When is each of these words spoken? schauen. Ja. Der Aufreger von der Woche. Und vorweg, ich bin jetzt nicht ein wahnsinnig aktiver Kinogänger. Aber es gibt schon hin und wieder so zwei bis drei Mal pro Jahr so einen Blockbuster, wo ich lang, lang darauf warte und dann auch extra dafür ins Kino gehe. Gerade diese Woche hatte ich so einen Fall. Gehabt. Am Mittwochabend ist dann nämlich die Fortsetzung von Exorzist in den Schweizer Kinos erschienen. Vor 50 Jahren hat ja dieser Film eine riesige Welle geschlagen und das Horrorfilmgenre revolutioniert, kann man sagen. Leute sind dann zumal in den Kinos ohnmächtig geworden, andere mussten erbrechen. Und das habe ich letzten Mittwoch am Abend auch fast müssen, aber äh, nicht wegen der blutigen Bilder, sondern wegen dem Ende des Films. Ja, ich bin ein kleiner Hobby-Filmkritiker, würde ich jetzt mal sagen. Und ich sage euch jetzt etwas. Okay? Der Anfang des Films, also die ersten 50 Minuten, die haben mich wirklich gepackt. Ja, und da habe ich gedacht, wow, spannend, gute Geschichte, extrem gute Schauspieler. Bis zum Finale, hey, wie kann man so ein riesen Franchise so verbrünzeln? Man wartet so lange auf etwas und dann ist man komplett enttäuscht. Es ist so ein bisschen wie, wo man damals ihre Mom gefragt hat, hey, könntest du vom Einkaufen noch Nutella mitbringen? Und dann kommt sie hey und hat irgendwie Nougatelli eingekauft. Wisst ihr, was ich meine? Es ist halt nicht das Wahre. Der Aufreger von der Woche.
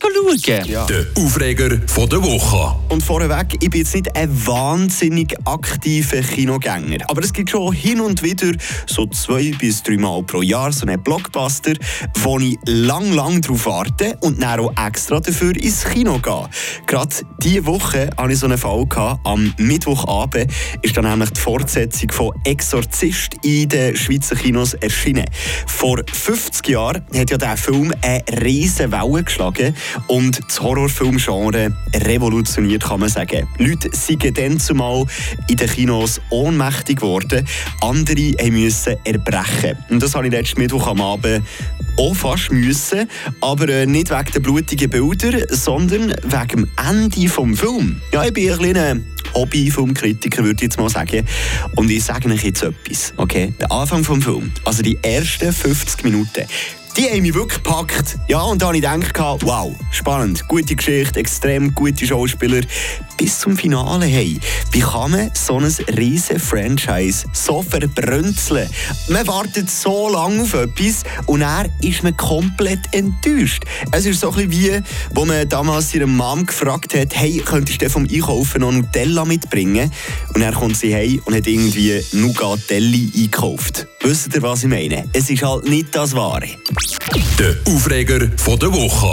schauen. 0.00 0.64
Ja. 0.66 0.86
Der 0.86 1.06
Aufreger 1.16 1.78
von 1.86 2.08
der 2.08 2.22
Woche. 2.22 2.76
Und 2.88 3.02
vorweg, 3.02 3.56
ich 3.60 3.70
bin 3.70 3.80
jetzt 3.80 3.94
nicht 3.94 4.14
ein 4.16 4.46
wahnsinnig 4.46 5.34
aktiver 5.44 6.20
Kinogänger. 6.20 6.98
Aber 7.08 7.22
es 7.22 7.32
gibt 7.32 7.50
schon 7.50 7.72
hin 7.72 8.00
und 8.00 8.22
wieder 8.22 8.52
so 8.86 9.06
zwei 9.06 9.52
bis 9.58 9.82
drei 9.82 9.96
Mal 9.96 10.22
pro 10.22 10.42
Jahr 10.42 10.72
so 10.72 10.86
einen 10.86 11.02
Blockbuster, 11.02 11.74
wo 12.20 12.38
ich 12.38 12.58
lang, 12.66 13.12
lang 13.12 13.40
darauf 13.40 13.66
warte 13.66 14.16
und 14.20 14.42
dann 14.42 14.60
auch 14.60 14.72
extra 14.86 15.20
dafür 15.20 15.56
ins 15.56 15.84
Kino 15.84 16.18
gehe. 16.18 16.48
Gerade 16.86 17.16
diese 17.42 17.66
Woche 17.66 18.10
hatte 18.16 18.32
ich 18.32 18.38
so 18.38 18.46
einen 18.46 18.58
Fall. 18.58 18.86
Gehabt. 18.86 19.20
Am 19.24 19.52
Mittwochabend 19.58 20.50
ist 20.82 20.96
dann 20.96 21.04
nämlich 21.04 21.30
die 21.30 21.40
Fortsetzung 21.40 22.10
von 22.10 22.32
Exorzist 22.44 23.36
in 23.42 23.68
den 23.68 23.96
Schweizer 23.96 24.36
Kinos 24.36 24.74
erschienen. 24.74 25.26
Vor 25.66 26.00
50 26.10 26.68
Jahren 26.68 27.04
hat 27.14 27.30
ja 27.30 27.38
dieser 27.38 27.56
Film 27.56 27.92
eine 28.02 28.22
riesige 28.42 28.90
Welle 28.92 29.22
geschlagen 29.22 29.74
und 30.06 30.40
das 30.46 30.60
Horrorfilmgenre 30.60 31.72
revolutioniert, 31.94 32.84
kann 32.84 33.00
man 33.00 33.08
sagen. 33.08 33.48
Leute 33.58 33.90
sind 33.92 34.38
dann 34.38 34.58
zumal 34.58 35.04
in 35.48 35.56
den 35.56 35.68
Kinos 35.68 36.20
ohnmächtig 36.30 37.00
geworden, 37.00 37.46
andere 37.80 38.50
mussten 38.50 38.96
erbrechen. 39.04 39.76
Und 39.90 40.02
das 40.02 40.14
habe 40.14 40.26
ich 40.26 40.32
letzten 40.32 40.60
Mittwoch 40.60 40.86
am 40.86 41.00
Abend 41.00 41.42
auch 41.96 42.14
fast 42.14 42.50
müssen, 42.52 43.08
aber 43.40 43.68
äh, 43.68 43.86
nicht 43.86 44.10
wegen 44.10 44.32
der 44.32 44.40
blutigen 44.40 44.90
Bilder, 44.90 45.44
sondern 45.50 46.14
wegen 46.22 46.48
dem 46.48 46.68
Ende 46.88 47.20
des 47.20 47.32
Films. 47.32 47.62
Ja, 48.12 48.24
ich 48.24 48.32
bin 48.32 48.50
ein 48.50 48.58
kleiner 48.58 48.96
Hobby-Filmkritiker, 49.34 50.44
würde 50.44 50.56
ich 50.56 50.62
jetzt 50.62 50.78
mal 50.78 50.88
sagen. 50.88 51.26
Und 51.76 51.90
ich 51.90 52.04
sage 52.04 52.28
euch 52.30 52.44
jetzt 52.44 52.62
etwas. 52.62 53.12
Okay? 53.16 53.52
Der 53.60 53.70
Anfang 53.70 54.02
des 54.02 54.24
Films, 54.24 54.50
also 54.64 54.82
die 54.82 54.98
ersten 55.02 55.52
50 55.52 56.04
Minuten, 56.04 56.46
die 56.96 57.08
haben 57.08 57.22
mich 57.22 57.34
wirklich 57.34 57.62
gepackt. 57.62 58.18
Ja, 58.28 58.42
und 58.42 58.60
da 58.60 58.66
habe 58.66 58.76
ich 58.76 58.82
gedacht, 58.82 59.42
wow, 59.44 59.74
spannend, 59.90 60.46
gute 60.48 60.76
Geschichte, 60.76 61.18
extrem 61.18 61.74
gute 61.74 62.06
Schauspieler. 62.06 62.60
Bis 63.16 63.38
zum 63.38 63.56
Finale, 63.56 64.06
hey, 64.06 64.38
wie 64.72 64.80
kann 64.80 65.12
man 65.12 65.30
so 65.34 65.58
ein 65.58 65.74
riesen 65.96 66.38
Franchise 66.38 67.26
so 67.32 67.62
verbrünzeln? 67.62 68.68
Man 69.08 69.26
wartet 69.26 69.70
so 69.70 70.08
lange 70.10 70.42
auf 70.42 70.54
etwas 70.54 71.04
und 71.26 71.40
dann 71.40 71.70
ist 71.80 72.02
man 72.02 72.16
komplett 72.16 72.80
enttäuscht. 72.92 73.64
Es 73.92 74.04
ist 74.04 74.20
so 74.20 74.30
ein 74.30 74.48
bisschen 74.48 74.52
wie, 74.52 74.82
wo 75.14 75.24
man 75.24 75.48
damals 75.48 75.94
ihre 75.94 76.06
Mom 76.06 76.44
gefragt 76.44 76.94
hat, 76.94 77.14
hey, 77.14 77.42
könntest 77.44 77.80
du 77.80 77.88
vom 77.88 78.06
Einkaufen 78.10 78.60
noch 78.60 78.72
Nutella 78.72 79.24
mitbringen? 79.24 79.90
Und 80.34 80.40
dann 80.40 80.54
kommt 80.54 80.76
sie 80.76 80.92
hey 80.92 81.20
und 81.24 81.34
hat 81.34 81.46
irgendwie 81.46 82.02
Nougatelli 82.12 83.12
eingekauft. 83.14 83.86
Wisst 84.00 84.34
ihr, 84.34 84.42
was 84.42 84.64
ich 84.64 84.68
meine? 84.68 85.08
Es 85.12 85.30
ist 85.30 85.42
halt 85.42 85.68
nicht 85.68 85.94
das 85.94 86.14
Wahre. 86.14 86.48
Der 87.38 87.56
Aufreger 87.66 88.28
von 88.36 88.58
der 88.58 88.72
Woche. 88.72 89.10